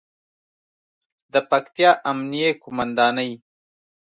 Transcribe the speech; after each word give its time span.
د 1.33 1.35
پکتیا 1.49 1.91
امنیې 2.09 2.49
قوماندانۍ 2.63 3.31